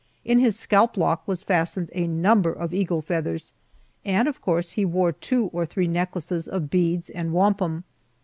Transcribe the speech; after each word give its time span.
In 0.25 0.39
his 0.39 0.57
scalp 0.57 0.97
lock 0.97 1.21
was 1.27 1.43
fastened 1.43 1.91
a 1.93 2.07
number 2.07 2.51
of 2.51 2.73
eagle 2.73 3.03
feathers, 3.03 3.53
and 4.03 4.27
of 4.27 4.41
course 4.41 4.71
he 4.71 4.83
wore 4.83 5.11
two 5.11 5.51
or 5.53 5.63
three 5.63 5.85
necklaces 5.87 6.47
of 6.47 6.71
beads 6.71 7.07
and 7.11 7.31
wampum. 7.33 7.83